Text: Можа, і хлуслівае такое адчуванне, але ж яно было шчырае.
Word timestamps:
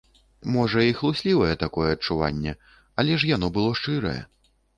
Можа, 0.53 0.85
і 0.91 0.95
хлуслівае 1.01 1.49
такое 1.63 1.87
адчуванне, 1.97 2.55
але 3.05 3.13
ж 3.21 3.31
яно 3.35 3.53
было 3.61 3.77
шчырае. 3.83 4.17